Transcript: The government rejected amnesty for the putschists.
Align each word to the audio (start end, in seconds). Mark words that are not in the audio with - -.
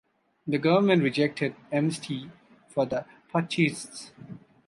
The 0.47 0.57
government 0.57 1.03
rejected 1.03 1.55
amnesty 1.71 2.31
for 2.69 2.87
the 2.87 3.05
putschists. 3.31 4.09